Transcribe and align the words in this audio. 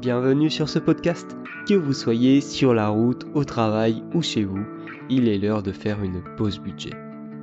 Bienvenue 0.00 0.50
sur 0.50 0.68
ce 0.68 0.78
podcast. 0.78 1.36
Que 1.66 1.72
vous 1.72 1.94
soyez 1.94 2.42
sur 2.42 2.74
la 2.74 2.88
route, 2.88 3.26
au 3.32 3.44
travail 3.44 4.04
ou 4.12 4.20
chez 4.20 4.44
vous, 4.44 4.60
il 5.08 5.26
est 5.26 5.38
l'heure 5.38 5.62
de 5.62 5.72
faire 5.72 6.02
une 6.02 6.22
pause 6.36 6.58
budget. 6.60 6.92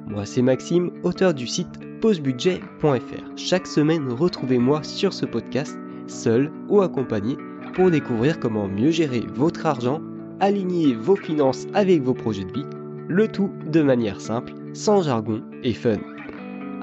Moi 0.07 0.25
c'est 0.25 0.43
Maxime, 0.43 0.91
auteur 1.01 1.33
du 1.33 1.47
site 1.47 1.79
pausebudget.fr. 1.99 3.37
Chaque 3.37 3.65
semaine, 3.65 4.07
retrouvez-moi 4.07 4.83
sur 4.83 5.13
ce 5.13 5.25
podcast, 5.25 5.79
seul 6.05 6.51
ou 6.69 6.81
accompagné, 6.81 7.37
pour 7.73 7.89
découvrir 7.89 8.39
comment 8.39 8.67
mieux 8.67 8.91
gérer 8.91 9.23
votre 9.33 9.65
argent, 9.65 9.99
aligner 10.39 10.93
vos 10.93 11.15
finances 11.15 11.65
avec 11.73 12.03
vos 12.03 12.13
projets 12.13 12.45
de 12.45 12.53
vie, 12.53 12.65
le 13.07 13.27
tout 13.27 13.49
de 13.65 13.81
manière 13.81 14.21
simple, 14.21 14.53
sans 14.73 15.01
jargon 15.01 15.41
et 15.63 15.73
fun. 15.73 15.97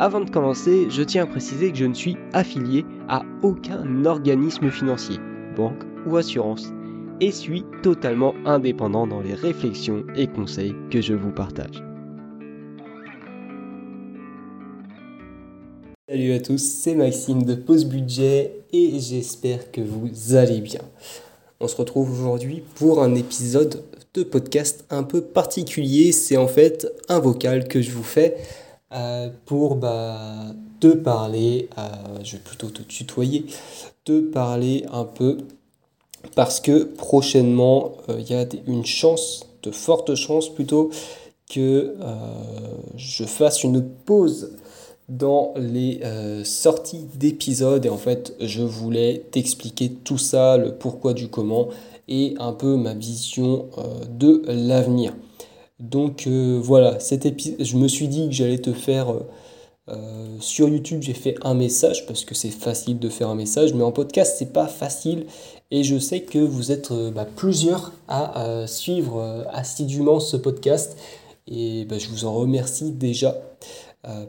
Avant 0.00 0.20
de 0.20 0.30
commencer, 0.30 0.88
je 0.90 1.02
tiens 1.02 1.24
à 1.24 1.26
préciser 1.26 1.70
que 1.70 1.78
je 1.78 1.84
ne 1.84 1.94
suis 1.94 2.16
affilié 2.32 2.84
à 3.08 3.22
aucun 3.42 4.04
organisme 4.04 4.70
financier, 4.70 5.18
banque 5.56 5.82
ou 6.06 6.16
assurance, 6.16 6.72
et 7.20 7.30
suis 7.30 7.64
totalement 7.82 8.34
indépendant 8.46 9.06
dans 9.06 9.20
les 9.20 9.34
réflexions 9.34 10.04
et 10.16 10.26
conseils 10.26 10.74
que 10.90 11.00
je 11.00 11.14
vous 11.14 11.32
partage. 11.32 11.82
Salut 16.08 16.32
à 16.32 16.40
tous, 16.40 16.58
c'est 16.58 16.94
Maxime 16.94 17.44
de 17.44 17.54
Pause 17.54 17.86
Budget 17.86 18.64
et 18.72 18.98
j'espère 18.98 19.70
que 19.70 19.80
vous 19.80 20.34
allez 20.34 20.60
bien. 20.60 20.80
On 21.60 21.68
se 21.68 21.76
retrouve 21.76 22.10
aujourd'hui 22.10 22.62
pour 22.74 23.02
un 23.02 23.14
épisode 23.14 23.84
de 24.14 24.22
podcast 24.22 24.84
un 24.90 25.02
peu 25.02 25.20
particulier. 25.20 26.10
C'est 26.10 26.36
en 26.36 26.48
fait 26.48 26.90
un 27.08 27.20
vocal 27.20 27.68
que 27.68 27.80
je 27.80 27.92
vous 27.92 28.02
fais 28.02 28.36
euh, 28.92 29.28
pour 29.44 29.76
bah, 29.76 30.52
te 30.80 30.88
parler, 30.88 31.68
euh, 31.78 31.82
je 32.24 32.32
vais 32.32 32.42
plutôt 32.42 32.70
te 32.70 32.82
tutoyer, 32.82 33.46
parler 34.18 34.84
un 34.92 35.04
peu 35.04 35.38
parce 36.34 36.60
que 36.60 36.82
prochainement 36.82 37.92
euh, 38.08 38.16
il 38.18 38.30
y 38.30 38.34
a 38.34 38.44
une 38.66 38.84
chance, 38.84 39.46
de 39.62 39.70
fortes 39.70 40.14
chances 40.14 40.52
plutôt, 40.52 40.90
que 41.48 41.96
je 42.96 43.24
fasse 43.24 43.64
une 43.64 43.82
pause 43.82 44.52
dans 45.08 45.52
les 45.56 46.00
sorties 46.44 47.04
d'épisodes 47.16 47.84
et 47.84 47.88
en 47.88 47.96
fait 47.96 48.36
je 48.38 48.62
voulais 48.62 49.24
t'expliquer 49.32 49.90
tout 49.90 50.16
ça, 50.16 50.56
le 50.56 50.76
pourquoi 50.76 51.12
du 51.12 51.26
comment 51.26 51.66
et 52.06 52.34
un 52.38 52.52
peu 52.52 52.76
ma 52.76 52.94
vision 52.94 53.66
de 54.08 54.44
l'avenir. 54.46 55.12
Donc 55.80 56.26
euh, 56.26 56.60
voilà, 56.62 57.00
cet 57.00 57.24
épisode, 57.24 57.64
je 57.64 57.76
me 57.76 57.88
suis 57.88 58.06
dit 58.06 58.28
que 58.28 58.34
j'allais 58.34 58.58
te 58.58 58.72
faire 58.72 59.14
euh, 59.88 59.92
euh, 59.92 60.36
sur 60.40 60.68
YouTube, 60.68 61.02
j'ai 61.02 61.14
fait 61.14 61.36
un 61.42 61.54
message 61.54 62.06
parce 62.06 62.24
que 62.24 62.34
c'est 62.34 62.50
facile 62.50 62.98
de 62.98 63.08
faire 63.08 63.28
un 63.28 63.34
message, 63.34 63.74
mais 63.74 63.82
en 63.82 63.92
podcast 63.92 64.36
c'est 64.38 64.52
pas 64.52 64.66
facile. 64.66 65.26
Et 65.70 65.84
je 65.84 65.98
sais 65.98 66.22
que 66.22 66.38
vous 66.38 66.72
êtes 66.72 66.92
bah, 66.92 67.26
plusieurs 67.36 67.92
à 68.08 68.66
suivre 68.66 69.46
assidûment 69.52 70.18
ce 70.20 70.36
podcast. 70.36 70.96
Et 71.46 71.84
bah, 71.84 71.98
je 71.98 72.08
vous 72.08 72.24
en 72.24 72.34
remercie 72.34 72.92
déjà. 72.92 73.40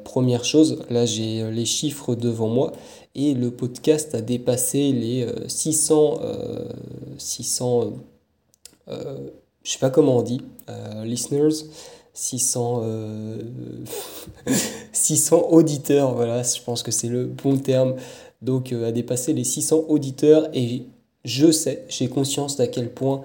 première 0.03 0.45
chose, 0.45 0.83
là 0.89 1.05
j'ai 1.05 1.49
les 1.51 1.65
chiffres 1.65 2.15
devant 2.15 2.47
moi. 2.47 2.73
Et 3.15 3.33
le 3.33 3.51
podcast 3.51 4.13
a 4.15 4.21
dépassé 4.21 4.91
les 4.91 5.27
600, 5.47 6.19
600 7.17 7.93
je 9.63 9.71
sais 9.71 9.79
pas 9.79 9.89
comment 9.89 10.17
on 10.17 10.21
dit, 10.21 10.41
euh, 10.69 11.05
listeners, 11.05 11.65
600, 12.13 12.83
600 14.91 15.35
euh, 15.35 15.39
auditeurs, 15.49 16.13
voilà, 16.13 16.43
je 16.43 16.61
pense 16.61 16.83
que 16.83 16.91
c'est 16.91 17.07
le 17.07 17.25
bon 17.25 17.57
terme. 17.57 17.95
Donc, 18.41 18.73
euh, 18.73 18.87
à 18.87 18.91
dépasser 18.91 19.33
les 19.33 19.43
600 19.43 19.85
auditeurs 19.87 20.49
et 20.53 20.83
je 21.23 21.51
sais, 21.51 21.85
j'ai 21.89 22.07
conscience 22.07 22.57
d'à 22.57 22.67
quel 22.67 22.91
point 22.91 23.21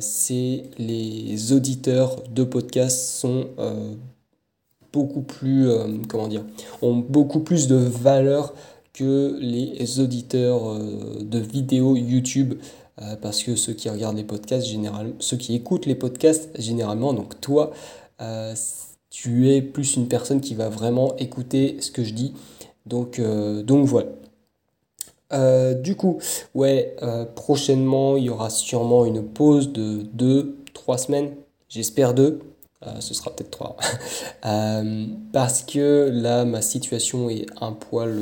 c'est 0.00 0.62
les 0.78 1.52
auditeurs 1.52 2.22
de 2.30 2.42
podcasts 2.42 3.10
sont 3.18 3.48
beaucoup 4.94 5.20
plus, 5.20 5.68
comment 6.08 6.26
dire, 6.26 6.42
ont 6.80 6.96
beaucoup 6.96 7.40
plus 7.40 7.68
de 7.68 7.76
valeur 7.76 8.54
que 8.94 9.36
les 9.38 10.00
auditeurs 10.00 10.78
de 10.78 11.38
vidéos 11.38 11.96
YouTube. 11.96 12.54
Euh, 13.00 13.16
parce 13.16 13.42
que 13.42 13.56
ceux 13.56 13.72
qui 13.72 13.88
regardent 13.88 14.16
les 14.16 14.24
podcasts, 14.24 14.66
généralement, 14.66 15.14
ceux 15.18 15.38
qui 15.38 15.54
écoutent 15.54 15.86
les 15.86 15.94
podcasts, 15.94 16.50
généralement, 16.60 17.14
donc 17.14 17.40
toi, 17.40 17.72
euh, 18.20 18.54
tu 19.10 19.50
es 19.50 19.62
plus 19.62 19.96
une 19.96 20.08
personne 20.08 20.40
qui 20.40 20.54
va 20.54 20.68
vraiment 20.68 21.16
écouter 21.16 21.76
ce 21.80 21.90
que 21.90 22.04
je 22.04 22.14
dis. 22.14 22.34
Donc, 22.86 23.18
euh, 23.18 23.62
donc 23.62 23.86
voilà. 23.86 24.10
du 25.74 25.96
coup, 25.96 26.18
ouais, 26.54 26.96
prochainement, 27.34 28.16
il 28.16 28.24
y 28.24 28.30
aura 28.30 28.50
sûrement 28.50 29.04
une 29.06 29.22
pause 29.22 29.72
de 29.72 30.04
2-3 30.16 30.98
semaines, 30.98 31.34
j'espère 31.68 32.14
2, 32.14 32.40
ce 33.00 33.14
sera 33.14 33.30
peut-être 33.30 33.50
3. 33.50 33.76
parce 35.32 35.62
que 35.62 36.10
là, 36.12 36.44
ma 36.44 36.60
situation 36.60 37.30
est 37.30 37.46
un 37.60 37.72
poil 37.72 38.18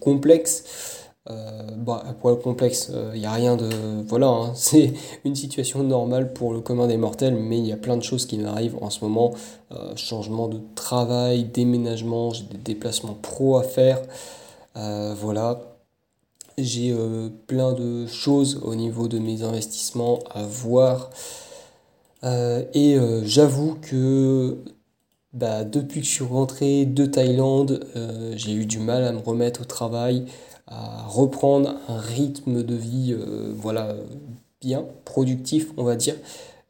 complexe. 0.00 1.03
Euh, 1.30 1.62
bon, 1.78 1.94
un 1.94 2.12
poil 2.12 2.38
complexe, 2.38 2.88
il 2.90 2.96
euh, 2.96 3.16
n'y 3.16 3.24
a 3.24 3.32
rien 3.32 3.56
de... 3.56 3.70
Voilà, 4.06 4.26
hein, 4.26 4.52
c'est 4.56 4.92
une 5.24 5.34
situation 5.34 5.82
normale 5.82 6.32
pour 6.34 6.52
le 6.52 6.60
commun 6.60 6.86
des 6.86 6.98
mortels, 6.98 7.34
mais 7.34 7.58
il 7.58 7.66
y 7.66 7.72
a 7.72 7.78
plein 7.78 7.96
de 7.96 8.02
choses 8.02 8.26
qui 8.26 8.36
m'arrivent 8.38 8.76
en 8.82 8.90
ce 8.90 9.02
moment. 9.02 9.32
Euh, 9.72 9.96
changement 9.96 10.48
de 10.48 10.60
travail, 10.74 11.44
déménagement, 11.44 12.30
j'ai 12.30 12.44
des 12.44 12.58
déplacements 12.58 13.16
pro 13.20 13.56
à 13.56 13.62
faire. 13.62 14.02
voilà. 14.74 15.60
J'ai 16.56 16.94
plein 17.48 17.72
de 17.72 18.06
choses 18.06 18.60
au 18.62 18.76
niveau 18.76 19.08
de 19.08 19.18
mes 19.18 19.42
investissements 19.42 20.20
à 20.30 20.44
voir. 20.44 21.10
et 22.22 22.96
j'avoue 23.24 23.76
que 23.82 24.58
bah, 25.32 25.64
depuis 25.64 26.00
que 26.00 26.06
je 26.06 26.12
suis 26.12 26.24
rentré 26.24 26.86
de 26.86 27.06
Thaïlande, 27.06 27.84
j'ai 28.36 28.52
eu 28.52 28.66
du 28.66 28.78
mal 28.78 29.02
à 29.04 29.12
me 29.12 29.18
remettre 29.18 29.62
au 29.62 29.64
travail 29.64 30.26
à 30.66 31.02
reprendre 31.06 31.74
un 31.88 31.98
rythme 31.98 32.62
de 32.62 32.74
vie 32.74 33.12
euh, 33.12 33.52
voilà, 33.54 33.94
bien, 34.60 34.84
productif, 35.04 35.68
on 35.76 35.84
va 35.84 35.96
dire. 35.96 36.14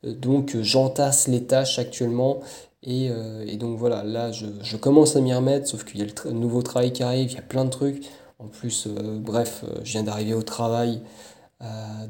Donc 0.02 0.56
j'entasse 0.60 1.28
les 1.28 1.44
tâches 1.44 1.78
actuellement 1.78 2.40
et, 2.82 3.08
euh, 3.10 3.56
donc 3.56 3.78
voilà, 3.78 4.02
là 4.02 4.30
je, 4.32 4.76
commence 4.76 5.16
à 5.16 5.20
m'y 5.20 5.32
remettre, 5.32 5.66
sauf 5.66 5.84
qu'il 5.84 6.00
y 6.00 6.02
a 6.02 6.06
le, 6.26 6.32
nouveau 6.32 6.62
travail 6.62 6.92
qui 6.92 7.02
arrive, 7.02 7.30
il 7.30 7.34
y 7.34 7.38
a 7.38 7.42
plein 7.42 7.64
de 7.64 7.70
trucs. 7.70 8.04
En 8.38 8.48
plus, 8.48 8.86
euh, 8.86 9.18
bref, 9.18 9.64
je 9.84 9.92
viens 9.92 10.02
d'arriver 10.02 10.34
au 10.34 10.42
travail 10.42 11.00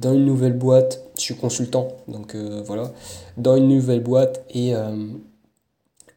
dans 0.01 0.13
une 0.13 0.25
nouvelle 0.25 0.55
boîte, 0.55 1.01
je 1.17 1.21
suis 1.21 1.37
consultant, 1.37 1.87
donc 2.09 2.35
voilà, 2.35 2.91
dans 3.37 3.55
une 3.55 3.69
nouvelle 3.69 4.03
boîte 4.03 4.45
et, 4.51 4.73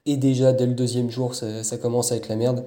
et 0.08 0.18
déjà 0.18 0.54
dès 0.54 0.66
le 0.66 0.74
deuxième 0.74 1.12
jour 1.12 1.36
ça, 1.36 1.64
ça 1.64 1.78
commence 1.78 2.12
à 2.12 2.16
être 2.16 2.30
la 2.30 2.36
merde. 2.36 2.66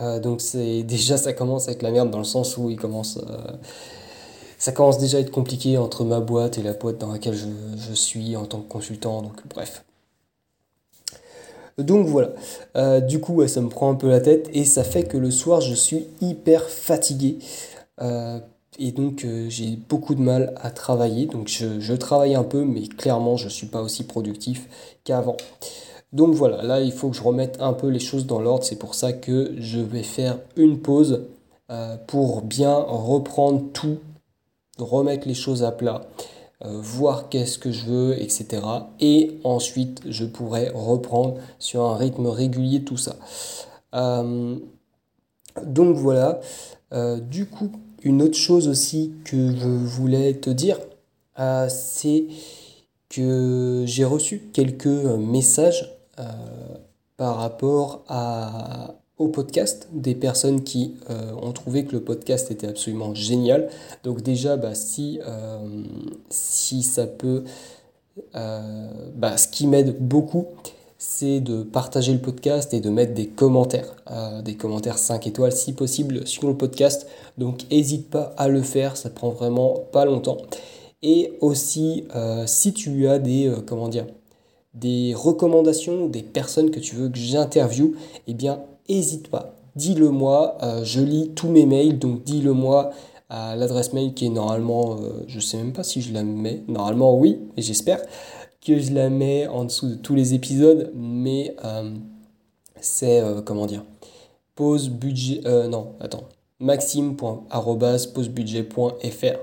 Euh, 0.00 0.18
donc 0.18 0.40
c'est 0.40 0.82
déjà 0.84 1.16
ça 1.16 1.32
commence 1.32 1.68
avec 1.68 1.82
la 1.82 1.90
merde 1.90 2.10
dans 2.10 2.18
le 2.18 2.24
sens 2.24 2.56
où 2.56 2.68
il 2.70 2.76
commence 2.76 3.18
euh, 3.18 3.52
ça 4.58 4.72
commence 4.72 4.98
déjà 4.98 5.18
à 5.18 5.20
être 5.20 5.30
compliqué 5.30 5.78
entre 5.78 6.04
ma 6.04 6.20
boîte 6.20 6.58
et 6.58 6.62
la 6.62 6.72
boîte 6.72 6.98
dans 6.98 7.12
laquelle 7.12 7.36
je, 7.36 7.94
suis 7.94 8.36
en 8.36 8.46
tant 8.46 8.60
que 8.60 8.68
consultant 8.68 9.22
donc 9.22 9.46
bref. 9.48 9.84
Donc 11.76 12.06
voilà. 12.06 12.30
Euh, 12.76 13.00
du 13.00 13.20
coup 13.20 13.46
ça 13.46 13.60
me 13.60 13.68
prend 13.68 13.90
un 13.90 13.94
peu 13.94 14.08
la 14.08 14.20
tête 14.20 14.48
et 14.52 14.64
ça 14.64 14.84
fait 14.84 15.04
que 15.04 15.16
le 15.16 15.30
soir 15.30 15.60
je 15.60 15.74
suis 15.74 16.06
hyper 16.20 16.68
fatigué. 16.68 17.38
Et 18.76 18.90
donc 18.90 19.26
j'ai 19.48 19.76
beaucoup 19.88 20.14
de 20.14 20.20
mal 20.20 20.54
à 20.60 20.70
travailler. 20.70 21.26
Donc 21.26 21.48
je, 21.48 21.78
je 21.80 21.94
travaille 21.94 22.34
un 22.34 22.42
peu 22.42 22.64
mais 22.64 22.86
clairement 22.88 23.36
je 23.36 23.48
suis 23.48 23.66
pas 23.66 23.82
aussi 23.82 24.04
productif 24.04 24.68
qu'avant 25.04 25.36
donc 26.14 26.36
voilà, 26.36 26.62
là 26.62 26.80
il 26.80 26.92
faut 26.92 27.10
que 27.10 27.16
je 27.16 27.22
remette 27.22 27.60
un 27.60 27.72
peu 27.72 27.88
les 27.88 27.98
choses 27.98 28.24
dans 28.24 28.40
l'ordre. 28.40 28.64
C'est 28.64 28.78
pour 28.78 28.94
ça 28.94 29.12
que 29.12 29.52
je 29.58 29.80
vais 29.80 30.04
faire 30.04 30.38
une 30.56 30.78
pause 30.78 31.26
euh, 31.72 31.96
pour 32.06 32.42
bien 32.42 32.72
reprendre 32.72 33.64
tout, 33.72 33.98
remettre 34.78 35.26
les 35.26 35.34
choses 35.34 35.64
à 35.64 35.72
plat, 35.72 36.06
euh, 36.64 36.78
voir 36.80 37.28
qu'est-ce 37.30 37.58
que 37.58 37.72
je 37.72 37.86
veux, 37.86 38.22
etc. 38.22 38.62
Et 39.00 39.40
ensuite 39.42 40.02
je 40.08 40.24
pourrai 40.24 40.70
reprendre 40.72 41.34
sur 41.58 41.82
un 41.82 41.96
rythme 41.96 42.28
régulier 42.28 42.84
tout 42.84 42.96
ça. 42.96 43.16
Euh, 43.94 44.56
donc 45.66 45.96
voilà. 45.96 46.40
du 47.22 47.46
coup, 47.46 47.72
une 48.04 48.22
autre 48.22 48.38
chose 48.38 48.68
aussi 48.68 49.14
que 49.24 49.52
je 49.56 49.66
voulais 49.66 50.34
te 50.34 50.50
dire, 50.50 50.78
c'est 51.68 52.26
que 53.08 53.82
j'ai 53.84 54.04
reçu 54.04 54.48
quelques 54.52 54.86
messages 54.86 55.93
euh, 56.18 56.76
par 57.16 57.36
rapport 57.36 58.04
à, 58.08 58.94
au 59.18 59.28
podcast, 59.28 59.88
des 59.92 60.16
personnes 60.16 60.64
qui 60.64 60.96
euh, 61.08 61.32
ont 61.40 61.52
trouvé 61.52 61.84
que 61.84 61.92
le 61.92 62.00
podcast 62.00 62.50
était 62.50 62.66
absolument 62.66 63.14
génial. 63.14 63.68
Donc 64.02 64.20
déjà, 64.20 64.56
bah, 64.56 64.74
si, 64.74 65.20
euh, 65.24 65.58
ça 66.30 67.06
peut... 67.06 67.44
bah, 68.34 69.36
ce 69.36 69.46
qui 69.46 69.68
m'aide 69.68 69.96
beaucoup, 70.00 70.46
c'est 70.98 71.38
de 71.40 71.62
partager 71.62 72.12
le 72.12 72.18
podcast 72.18 72.74
et 72.74 72.80
de 72.80 72.90
mettre 72.90 73.14
des 73.14 73.28
commentaires, 73.28 73.94
des 74.42 74.56
commentaires 74.56 74.98
5 74.98 75.26
étoiles 75.28 75.52
si 75.52 75.72
possible 75.72 76.26
sur 76.26 76.48
le 76.48 76.56
podcast. 76.56 77.06
Donc 77.38 77.70
n'hésite 77.70 78.10
pas 78.10 78.34
à 78.36 78.48
le 78.48 78.62
faire, 78.62 78.96
ça 78.96 79.10
prend 79.10 79.28
vraiment 79.28 79.84
pas 79.92 80.04
longtemps. 80.04 80.38
Et 81.02 81.34
aussi, 81.40 82.04
si 82.46 82.72
tu 82.72 83.06
as 83.06 83.18
des, 83.18 83.52
comment 83.66 83.88
dire, 83.88 84.06
des 84.74 85.14
recommandations, 85.14 86.08
des 86.08 86.22
personnes 86.22 86.70
que 86.70 86.80
tu 86.80 86.96
veux 86.96 87.08
que 87.08 87.18
j'interviewe, 87.18 87.92
eh 88.26 88.34
bien, 88.34 88.60
n'hésite 88.88 89.28
pas. 89.28 89.54
Dis-le 89.76 90.10
moi, 90.10 90.56
je 90.84 91.00
lis 91.00 91.32
tous 91.34 91.48
mes 91.48 91.66
mails, 91.66 91.98
donc 91.98 92.22
dis-le 92.22 92.52
moi 92.52 92.90
à 93.28 93.56
l'adresse 93.56 93.92
mail 93.92 94.14
qui 94.14 94.26
est 94.26 94.30
normalement, 94.30 94.96
je 95.26 95.40
sais 95.40 95.56
même 95.56 95.72
pas 95.72 95.82
si 95.82 96.00
je 96.00 96.12
la 96.12 96.22
mets, 96.22 96.62
normalement 96.68 97.18
oui, 97.18 97.40
et 97.56 97.62
j'espère 97.62 97.98
que 98.64 98.78
je 98.78 98.94
la 98.94 99.10
mets 99.10 99.46
en 99.46 99.64
dessous 99.64 99.88
de 99.88 99.94
tous 99.94 100.14
les 100.14 100.32
épisodes, 100.34 100.90
mais 100.94 101.54
euh, 101.64 101.90
c'est, 102.80 103.20
euh, 103.20 103.42
comment 103.42 103.66
dire, 103.66 103.84
pause 104.54 104.88
budget, 104.88 105.42
euh, 105.44 105.68
non, 105.68 105.92
attends, 106.00 106.24
maxime.posebudget.fr. 106.60 109.38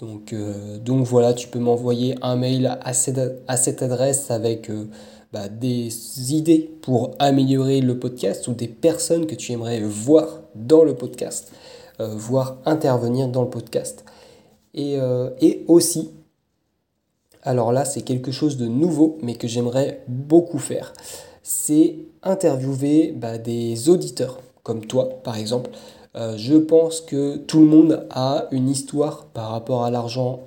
Donc, 0.00 0.34
donc 0.82 1.06
voilà, 1.06 1.34
tu 1.34 1.46
peux 1.48 1.58
m'envoyer 1.58 2.14
un 2.22 2.34
mail 2.34 2.78
à 2.82 2.92
cette, 2.94 3.82
adresse 3.82 4.30
avec 4.30 4.70
bah, 5.30 5.48
des 5.48 6.32
idées 6.32 6.70
pour 6.80 7.10
améliorer 7.18 7.82
le 7.82 7.98
podcast 7.98 8.48
ou 8.48 8.54
des 8.54 8.66
personnes 8.66 9.26
que 9.26 9.34
tu 9.34 9.52
aimerais 9.52 9.80
voir 9.82 10.40
dans 10.54 10.84
le 10.84 10.94
podcast, 10.94 11.52
voir 11.98 12.56
intervenir 12.64 13.28
dans 13.28 13.42
le 13.42 13.50
podcast. 13.50 14.06
Et, 14.72 14.96
et 15.42 15.64
aussi, 15.68 16.10
alors 17.42 17.72
là, 17.72 17.84
c'est 17.84 18.02
quelque 18.02 18.32
chose 18.32 18.56
de 18.56 18.66
nouveau, 18.66 19.18
mais 19.22 19.34
que 19.34 19.48
j'aimerais 19.48 20.02
beaucoup 20.08 20.58
faire. 20.58 20.92
C'est 21.42 21.96
interviewer 22.22 23.12
bah, 23.16 23.38
des 23.38 23.88
auditeurs, 23.88 24.40
comme 24.62 24.86
toi 24.86 25.08
par 25.24 25.36
exemple. 25.36 25.70
Euh, 26.16 26.36
je 26.36 26.56
pense 26.56 27.00
que 27.00 27.36
tout 27.36 27.60
le 27.60 27.66
monde 27.66 28.06
a 28.10 28.46
une 28.50 28.68
histoire 28.68 29.26
par 29.26 29.50
rapport 29.50 29.84
à 29.84 29.90
l'argent 29.90 30.40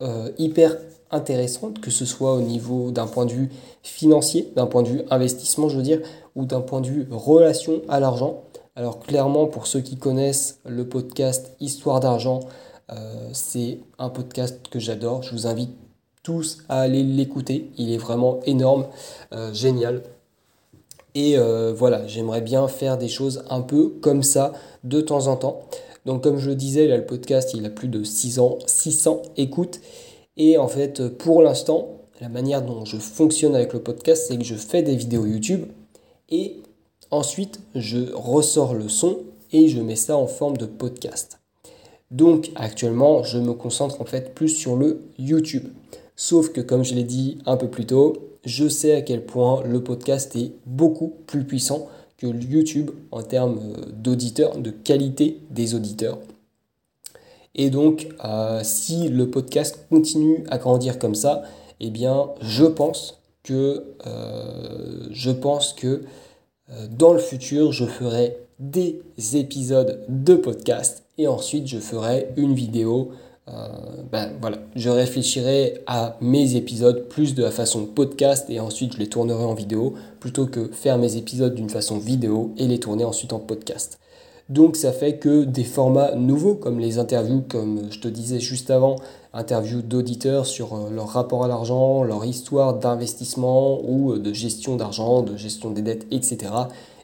euh, 0.00 0.30
hyper 0.38 0.76
intéressante, 1.10 1.80
que 1.80 1.90
ce 1.90 2.04
soit 2.04 2.34
au 2.34 2.40
niveau 2.40 2.90
d'un 2.90 3.06
point 3.06 3.26
de 3.26 3.32
vue 3.32 3.50
financier, 3.82 4.52
d'un 4.56 4.66
point 4.66 4.82
de 4.82 4.88
vue 4.88 5.02
investissement, 5.10 5.68
je 5.68 5.76
veux 5.76 5.82
dire, 5.82 6.00
ou 6.36 6.44
d'un 6.44 6.60
point 6.60 6.80
de 6.80 6.86
vue 6.86 7.06
relation 7.10 7.82
à 7.88 8.00
l'argent. 8.00 8.44
Alors 8.76 9.00
clairement, 9.00 9.46
pour 9.46 9.66
ceux 9.66 9.80
qui 9.80 9.96
connaissent 9.96 10.60
le 10.64 10.88
podcast 10.88 11.54
Histoire 11.60 12.00
d'argent, 12.00 12.40
euh, 12.90 13.28
c'est 13.32 13.80
un 13.98 14.08
podcast 14.08 14.60
que 14.70 14.78
j'adore. 14.78 15.22
Je 15.22 15.32
vous 15.32 15.46
invite 15.46 15.70
tous 16.22 16.58
à 16.68 16.80
aller 16.80 17.02
l'écouter. 17.02 17.70
Il 17.76 17.92
est 17.92 17.98
vraiment 17.98 18.40
énorme, 18.46 18.86
génial. 19.52 20.02
Et 21.14 21.36
euh, 21.36 21.72
voilà, 21.74 22.06
j'aimerais 22.06 22.40
bien 22.40 22.68
faire 22.68 22.98
des 22.98 23.08
choses 23.08 23.44
un 23.50 23.60
peu 23.60 23.88
comme 24.00 24.22
ça 24.22 24.52
de 24.84 25.00
temps 25.00 25.26
en 25.26 25.36
temps. 25.36 25.60
Donc 26.06 26.22
comme 26.22 26.38
je 26.38 26.50
le 26.50 26.56
disais, 26.56 26.86
là, 26.86 26.96
le 26.96 27.06
podcast, 27.06 27.52
il 27.54 27.64
a 27.66 27.70
plus 27.70 27.88
de 27.88 28.02
6 28.02 28.38
ans, 28.38 28.58
600 28.66 29.22
écoutes. 29.36 29.80
Et 30.36 30.58
en 30.58 30.68
fait, 30.68 31.08
pour 31.08 31.42
l'instant, 31.42 32.02
la 32.20 32.28
manière 32.28 32.62
dont 32.62 32.84
je 32.84 32.96
fonctionne 32.96 33.54
avec 33.54 33.72
le 33.72 33.82
podcast, 33.82 34.26
c'est 34.28 34.36
que 34.36 34.44
je 34.44 34.54
fais 34.54 34.82
des 34.82 34.96
vidéos 34.96 35.26
YouTube 35.26 35.66
et 36.30 36.62
ensuite 37.10 37.60
je 37.74 38.12
ressors 38.14 38.74
le 38.74 38.88
son 38.88 39.18
et 39.52 39.68
je 39.68 39.80
mets 39.80 39.96
ça 39.96 40.16
en 40.16 40.26
forme 40.26 40.56
de 40.56 40.66
podcast. 40.66 41.40
Donc 42.10 42.50
actuellement, 42.54 43.22
je 43.22 43.38
me 43.38 43.52
concentre 43.54 44.00
en 44.00 44.04
fait 44.04 44.34
plus 44.34 44.48
sur 44.48 44.76
le 44.76 45.02
YouTube. 45.18 45.68
Sauf 46.24 46.52
que, 46.52 46.60
comme 46.60 46.84
je 46.84 46.94
l'ai 46.94 47.02
dit 47.02 47.38
un 47.46 47.56
peu 47.56 47.68
plus 47.68 47.84
tôt, 47.84 48.12
je 48.44 48.68
sais 48.68 48.94
à 48.94 49.02
quel 49.02 49.26
point 49.26 49.60
le 49.64 49.82
podcast 49.82 50.36
est 50.36 50.52
beaucoup 50.66 51.14
plus 51.26 51.42
puissant 51.42 51.88
que 52.16 52.28
YouTube 52.28 52.92
en 53.10 53.24
termes 53.24 53.58
euh, 53.58 53.86
d'auditeurs, 53.92 54.56
de 54.56 54.70
qualité 54.70 55.40
des 55.50 55.74
auditeurs. 55.74 56.20
Et 57.56 57.70
donc, 57.70 58.06
euh, 58.24 58.60
si 58.62 59.08
le 59.08 59.30
podcast 59.30 59.84
continue 59.90 60.44
à 60.48 60.58
grandir 60.58 61.00
comme 61.00 61.16
ça, 61.16 61.42
eh 61.80 61.90
bien, 61.90 62.28
je 62.40 62.66
pense 62.66 63.20
que, 63.42 63.82
euh, 64.06 65.08
je 65.10 65.32
pense 65.32 65.72
que 65.72 66.02
dans 66.88 67.12
le 67.12 67.18
futur, 67.18 67.72
je 67.72 67.84
ferai 67.84 68.36
des 68.60 69.02
épisodes 69.34 70.04
de 70.08 70.36
podcast 70.36 71.02
et 71.18 71.26
ensuite 71.26 71.66
je 71.66 71.80
ferai 71.80 72.28
une 72.36 72.54
vidéo 72.54 73.10
ben 73.46 74.32
voilà, 74.40 74.58
je 74.76 74.88
réfléchirai 74.88 75.82
à 75.86 76.16
mes 76.20 76.54
épisodes 76.54 77.08
plus 77.08 77.34
de 77.34 77.42
la 77.42 77.50
façon 77.50 77.86
podcast 77.86 78.48
et 78.48 78.60
ensuite 78.60 78.94
je 78.94 78.98
les 78.98 79.08
tournerai 79.08 79.44
en 79.44 79.54
vidéo 79.54 79.94
plutôt 80.20 80.46
que 80.46 80.68
faire 80.68 80.96
mes 80.96 81.16
épisodes 81.16 81.54
d'une 81.54 81.70
façon 81.70 81.98
vidéo 81.98 82.54
et 82.56 82.66
les 82.66 82.78
tourner 82.78 83.04
ensuite 83.04 83.32
en 83.32 83.40
podcast. 83.40 83.98
Donc 84.48 84.76
ça 84.76 84.92
fait 84.92 85.16
que 85.16 85.44
des 85.44 85.64
formats 85.64 86.14
nouveaux 86.14 86.54
comme 86.54 86.78
les 86.78 86.98
interviews, 86.98 87.42
comme 87.48 87.90
je 87.90 88.00
te 88.00 88.08
disais 88.08 88.40
juste 88.40 88.70
avant, 88.70 88.96
interviews 89.32 89.82
d'auditeurs 89.82 90.46
sur 90.46 90.74
euh, 90.74 90.90
leur 90.90 91.08
rapport 91.08 91.44
à 91.44 91.48
l'argent, 91.48 92.02
leur 92.02 92.24
histoire 92.24 92.78
d'investissement 92.78 93.80
ou 93.82 94.12
euh, 94.12 94.18
de 94.18 94.32
gestion 94.32 94.76
d'argent, 94.76 95.22
de 95.22 95.36
gestion 95.36 95.70
des 95.70 95.82
dettes, 95.82 96.06
etc. 96.10 96.52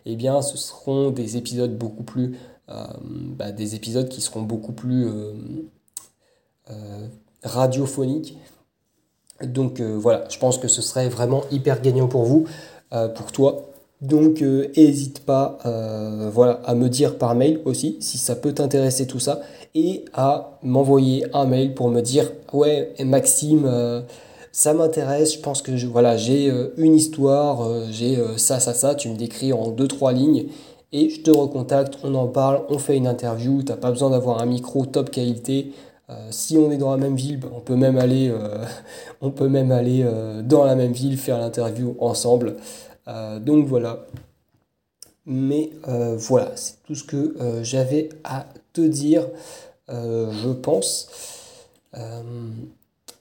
Eh 0.05 0.17
bien, 0.17 0.43
ce 0.43 0.56
seront 0.58 1.11
des 1.11 1.37
épisodes 1.37 1.76
beaucoup 1.76 2.02
plus, 2.02 2.37
bah, 2.67 3.50
des 3.50 3.75
épisodes 3.75 4.08
qui 4.08 4.20
seront 4.20 4.43
beaucoup 4.43 4.73
plus 4.73 5.06
euh, 5.06 5.32
radiophonique. 7.42 8.36
Donc 9.42 9.80
euh, 9.80 9.96
voilà, 9.98 10.24
je 10.28 10.38
pense 10.38 10.58
que 10.58 10.68
ce 10.68 10.82
serait 10.82 11.08
vraiment 11.08 11.42
hyper 11.50 11.80
gagnant 11.80 12.08
pour 12.08 12.24
vous, 12.24 12.46
euh, 12.92 13.08
pour 13.08 13.32
toi. 13.32 13.64
Donc 14.00 14.42
n'hésite 14.42 15.24
pas 15.24 15.58
voilà, 16.32 16.60
à 16.64 16.76
me 16.76 16.88
dire 16.88 17.18
par 17.18 17.34
mail 17.34 17.60
aussi 17.64 17.96
si 17.98 18.16
ça 18.16 18.36
peut 18.36 18.52
t'intéresser 18.52 19.08
tout 19.08 19.18
ça 19.18 19.40
et 19.74 20.04
à 20.12 20.56
m'envoyer 20.62 21.26
un 21.34 21.46
mail 21.46 21.74
pour 21.74 21.88
me 21.88 22.00
dire 22.00 22.30
ouais 22.52 22.94
Maxime 23.04 23.68
ça 24.52 24.72
m'intéresse, 24.72 25.34
je 25.34 25.40
pense 25.40 25.62
que 25.62 25.72
voilà, 25.86 26.16
j'ai 26.16 26.48
une 26.76 26.94
histoire, 26.94 27.68
j'ai 27.90 28.16
ça, 28.36 28.60
ça, 28.60 28.72
ça, 28.72 28.94
tu 28.94 29.08
me 29.08 29.16
décris 29.16 29.52
en 29.52 29.70
deux, 29.70 29.88
trois 29.88 30.12
lignes 30.12 30.46
et 30.92 31.10
je 31.10 31.20
te 31.20 31.32
recontacte, 31.32 31.98
on 32.04 32.14
en 32.14 32.28
parle, 32.28 32.62
on 32.68 32.78
fait 32.78 32.96
une 32.96 33.08
interview, 33.08 33.64
tu 33.64 33.72
n'as 33.72 33.78
pas 33.78 33.90
besoin 33.90 34.10
d'avoir 34.10 34.40
un 34.40 34.46
micro 34.46 34.86
top 34.86 35.10
qualité, 35.10 35.72
euh, 36.10 36.28
si 36.31 36.56
on 36.56 36.70
est 36.70 36.78
dans 36.78 36.90
la 36.90 36.96
même 36.96 37.16
ville, 37.16 37.38
on 37.55 37.60
peut 37.60 37.76
même 37.76 37.99
aller, 37.99 38.31
euh, 38.31 38.64
euh, 39.22 40.43
dans 40.43 40.64
la 40.64 40.75
même 40.75 40.93
ville 40.93 41.19
faire 41.19 41.38
l'interview 41.38 41.96
ensemble. 42.00 42.56
donc 43.40 43.66
voilà. 43.66 44.06
Mais 45.26 45.70
voilà, 45.84 46.52
c'est 46.56 46.82
tout 46.84 46.94
ce 46.94 47.05
que 47.05 47.37
j'avais 47.62 48.08
à 48.25 48.46
te 48.72 48.81
dire, 48.81 49.28
je 49.88 50.52
pense. 50.52 51.09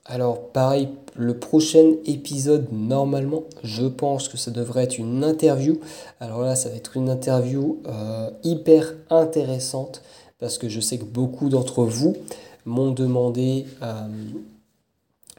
alors 0.06 0.48
pareil, 0.54 0.88
le 1.16 1.38
prochain 1.38 1.96
épisode, 2.06 2.68
normalement, 2.72 3.44
je 3.64 3.86
pense 3.88 4.30
que 4.30 4.38
ça 4.38 4.52
devrait 4.52 4.84
être 4.86 5.00
une 5.00 5.26
interview. 5.26 5.82
Alors 6.22 6.42
là, 6.44 6.56
ça 6.56 6.70
va 6.70 6.76
être 6.76 6.96
une 6.96 7.10
interview 7.10 7.82
hyper 8.44 8.94
intéressante 9.10 10.02
parce 10.40 10.58
que 10.58 10.70
je 10.70 10.80
sais 10.80 10.98
que 10.98 11.04
beaucoup 11.04 11.50
d'entre 11.50 11.84
vous 11.84 12.16
m'ont 12.68 12.92
demandé, 12.92 13.66
euh, 13.82 14.08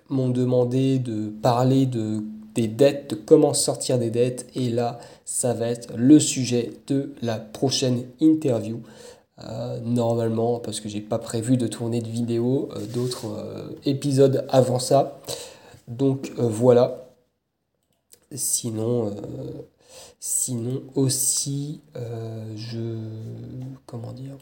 m'ont 0.09 0.31
demandé 0.31 0.99
de 0.99 1.29
parler 1.29 1.85
de, 1.85 2.23
des 2.55 2.69
dettes, 2.69 3.11
de 3.11 3.15
comment 3.15 3.53
sortir 3.53 3.99
des 3.99 4.11
dettes. 4.11 4.47
Et 4.55 4.71
là, 4.71 4.99
ça 5.27 5.53
va 5.53 5.69
être 5.69 5.95
le 5.95 6.19
sujet 6.19 6.73
de 6.87 7.15
la 7.21 7.39
prochaine 7.39 8.05
interview. 8.21 8.81
Euh, 9.45 9.79
normalement, 9.81 10.59
parce 10.59 10.81
que 10.81 10.89
j'ai 10.89 11.03
pas 11.03 11.19
prévu 11.19 11.57
de 11.59 11.69
tourner 11.69 12.01
de 12.01 12.09
vidéo, 12.09 12.71
euh, 12.75 12.87
d'autres 12.87 13.77
épisodes 13.85 14.47
avant 14.49 14.79
ça. 14.79 15.21
Donc 15.87 16.33
voilà. 16.39 17.05
Sinon, 18.35 19.15
sinon 20.21 20.83
aussi, 20.95 21.81
je 22.57 22.99
comment 23.87 24.13
dire? 24.13 24.37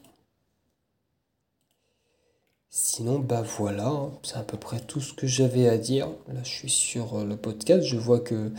Sinon, 2.96 3.18
bah 3.18 3.44
voilà, 3.58 3.88
hein, 3.88 4.10
c'est 4.22 4.38
à 4.38 4.42
peu 4.42 4.56
près 4.56 4.80
tout 4.80 5.02
ce 5.02 5.12
que 5.12 5.26
j'avais 5.26 5.68
à 5.68 5.76
dire. 5.76 6.08
Là, 6.28 6.40
je 6.42 6.48
suis 6.48 6.70
sur 6.70 7.18
euh, 7.18 7.24
le 7.26 7.36
podcast. 7.36 7.86
Je 7.86 7.98
vois 7.98 8.20
que 8.20 8.50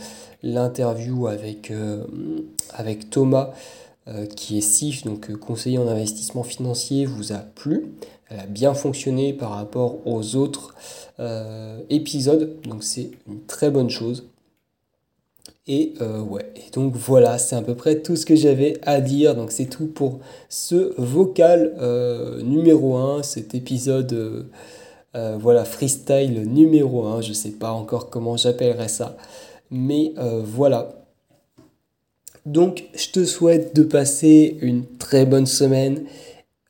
l'interview 0.44 1.26
avec, 1.26 1.72
euh, 1.72 2.04
Thomas, 3.10 3.50
euh, 4.06 4.26
qui 4.26 4.56
est 4.56 4.60
SIF, 4.60 5.02
donc 5.02 5.34
conseiller 5.38 5.78
en 5.78 5.88
investissement 5.88 6.44
financier, 6.44 7.04
vous 7.04 7.32
a 7.32 7.38
plu. 7.38 7.86
Elle 8.28 8.38
a 8.38 8.46
bien 8.46 8.74
fonctionné 8.74 9.32
par 9.32 9.50
rapport 9.50 10.06
aux 10.06 10.36
autres 10.36 10.76
épisodes, 11.90 12.60
donc 12.62 12.84
c'est 12.84 13.10
une 13.26 13.40
très 13.40 13.72
bonne 13.72 13.90
chose. 13.90 14.28
Et 15.68 15.92
euh, 16.00 16.20
ouais, 16.20 16.50
et 16.56 16.70
donc 16.72 16.96
voilà, 16.96 17.36
c'est 17.36 17.54
à 17.54 17.60
peu 17.60 17.74
près 17.74 18.00
tout 18.00 18.16
ce 18.16 18.24
que 18.24 18.34
j'avais 18.34 18.78
à 18.82 19.02
dire. 19.02 19.34
Donc 19.34 19.52
c'est 19.52 19.66
tout 19.66 19.86
pour 19.86 20.20
ce 20.48 20.94
vocal 20.98 21.74
euh, 21.78 22.40
numéro 22.42 22.96
1, 22.96 23.22
cet 23.22 23.54
épisode 23.54 24.48
euh, 25.14 25.36
voilà, 25.38 25.66
freestyle 25.66 26.42
numéro 26.50 27.04
1. 27.06 27.20
Je 27.20 27.34
sais 27.34 27.50
pas 27.50 27.70
encore 27.70 28.08
comment 28.08 28.38
j'appellerais 28.38 28.88
ça. 28.88 29.16
Mais 29.70 30.14
voilà, 30.44 31.04
Donc, 32.46 32.84
je 32.94 33.10
te 33.10 33.24
souhaite 33.26 33.76
de 33.76 33.82
passer 33.82 34.56
une 34.62 34.86
très 34.96 35.26
bonne 35.26 35.44
semaine, 35.44 36.04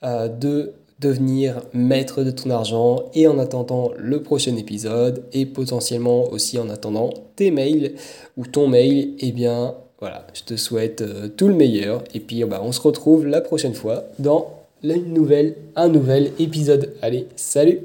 de 0.02 0.72
devenir 0.98 1.62
maître 1.72 2.24
de 2.24 2.30
ton 2.30 2.50
argent 2.50 3.04
et 3.14 3.26
en 3.26 3.38
attendant 3.38 3.92
le 3.96 4.22
prochain 4.22 4.56
épisode 4.56 5.24
et 5.32 5.46
potentiellement 5.46 6.24
aussi 6.30 6.58
en 6.58 6.68
attendant 6.68 7.10
tes 7.36 7.50
mails 7.50 7.94
ou 8.36 8.46
ton 8.46 8.66
mail, 8.66 9.14
eh 9.20 9.32
bien 9.32 9.74
voilà, 10.00 10.26
je 10.32 10.42
te 10.42 10.56
souhaite 10.56 11.00
euh, 11.00 11.28
tout 11.28 11.48
le 11.48 11.54
meilleur 11.54 12.04
et 12.14 12.20
puis 12.20 12.44
bah, 12.44 12.60
on 12.62 12.72
se 12.72 12.80
retrouve 12.80 13.26
la 13.26 13.40
prochaine 13.40 13.74
fois 13.74 14.04
dans 14.18 14.58
nouvelle, 14.82 15.56
un 15.76 15.88
nouvel 15.88 16.32
épisode. 16.38 16.94
Allez, 17.02 17.26
salut 17.36 17.80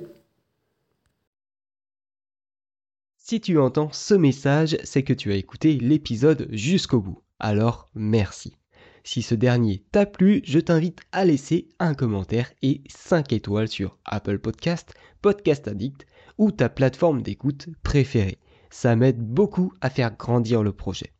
Si 3.17 3.41
tu 3.41 3.57
entends 3.57 3.89
ce 3.91 4.13
message, 4.13 4.77
c'est 4.83 5.03
que 5.03 5.13
tu 5.13 5.31
as 5.31 5.35
écouté 5.35 5.77
l'épisode 5.77 6.47
jusqu'au 6.51 6.99
bout. 6.99 7.19
Alors 7.39 7.89
merci. 7.95 8.53
Si 9.05 9.21
ce 9.21 9.35
dernier 9.35 9.83
t'a 9.91 10.05
plu, 10.05 10.41
je 10.45 10.59
t'invite 10.59 11.01
à 11.11 11.25
laisser 11.25 11.67
un 11.79 11.93
commentaire 11.93 12.51
et 12.61 12.81
5 12.87 13.33
étoiles 13.33 13.67
sur 13.67 13.97
Apple 14.05 14.39
Podcast, 14.39 14.93
Podcast 15.21 15.67
Addict 15.67 16.05
ou 16.37 16.51
ta 16.51 16.69
plateforme 16.69 17.21
d'écoute 17.21 17.67
préférée. 17.83 18.39
Ça 18.69 18.95
m'aide 18.95 19.19
beaucoup 19.19 19.73
à 19.81 19.89
faire 19.89 20.15
grandir 20.15 20.63
le 20.63 20.71
projet. 20.71 21.11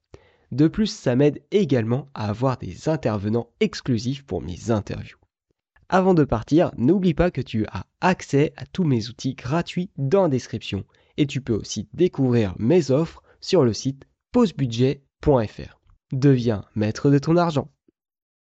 De 0.52 0.68
plus, 0.68 0.88
ça 0.88 1.16
m'aide 1.16 1.42
également 1.52 2.08
à 2.14 2.30
avoir 2.30 2.58
des 2.58 2.88
intervenants 2.88 3.50
exclusifs 3.60 4.24
pour 4.24 4.42
mes 4.42 4.72
interviews. 4.72 5.18
Avant 5.90 6.14
de 6.14 6.24
partir, 6.24 6.72
n'oublie 6.78 7.14
pas 7.14 7.32
que 7.32 7.42
tu 7.42 7.66
as 7.68 7.86
accès 8.02 8.54
à 8.56 8.66
tous 8.66 8.86
mes 8.86 9.10
outils 9.10 9.36
gratuits 9.36 9.90
dans 9.98 10.24
la 10.24 10.30
description 10.30 10.86
et 11.18 11.28
tu 11.28 11.42
peux 11.42 11.54
aussi 11.54 11.90
découvrir 11.94 12.56
mes 12.58 12.92
offres 12.92 13.22
sur 13.42 13.66
le 13.66 13.74
site 13.74 14.06
pausebudget.fr. 14.32 15.83
Deviens 16.14 16.64
maître 16.76 17.10
de 17.10 17.18
ton 17.18 17.38
argent. 17.38 17.70